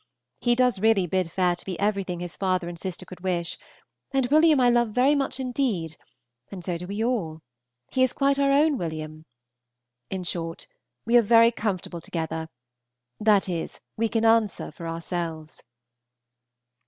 [0.39, 3.59] He does really bid fair to be everything his father and sister could wish;
[4.11, 5.95] and William I love very much indeed,
[6.51, 7.41] and so we do all;
[7.91, 9.27] he is quite our own William.
[10.09, 10.65] In short,
[11.05, 12.49] we are very comfortable together;
[13.19, 15.61] that is, we can answer for ourselves.